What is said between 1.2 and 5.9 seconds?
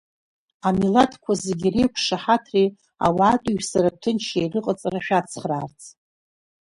зегьы реиқәшаҳаҭреи ауаатәыҩсаратә ҭынчреи рыҟаҵара шәацхраарц…